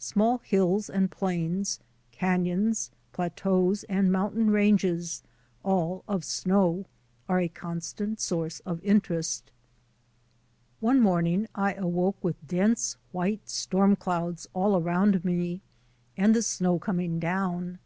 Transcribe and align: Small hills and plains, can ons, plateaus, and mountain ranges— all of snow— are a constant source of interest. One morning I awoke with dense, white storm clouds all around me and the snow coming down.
Small 0.00 0.38
hills 0.38 0.90
and 0.90 1.12
plains, 1.12 1.78
can 2.10 2.44
ons, 2.48 2.90
plateaus, 3.12 3.84
and 3.84 4.10
mountain 4.10 4.50
ranges— 4.50 5.22
all 5.72 6.02
of 6.08 6.24
snow— 6.24 6.86
are 7.28 7.38
a 7.38 7.46
constant 7.46 8.18
source 8.18 8.58
of 8.66 8.82
interest. 8.82 9.52
One 10.80 10.98
morning 10.98 11.46
I 11.54 11.74
awoke 11.74 12.16
with 12.20 12.48
dense, 12.48 12.96
white 13.12 13.48
storm 13.48 13.94
clouds 13.94 14.48
all 14.54 14.74
around 14.76 15.24
me 15.24 15.60
and 16.16 16.34
the 16.34 16.42
snow 16.42 16.80
coming 16.80 17.20
down. 17.20 17.78